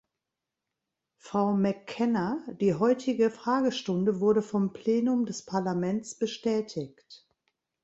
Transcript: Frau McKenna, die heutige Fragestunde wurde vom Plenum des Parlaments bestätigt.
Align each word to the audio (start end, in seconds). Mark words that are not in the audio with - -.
Frau 1.17 1.53
McKenna, 1.53 2.43
die 2.59 2.73
heutige 2.73 3.29
Fragestunde 3.29 4.19
wurde 4.19 4.41
vom 4.41 4.73
Plenum 4.73 5.27
des 5.27 5.45
Parlaments 5.45 6.15
bestätigt. 6.17 7.27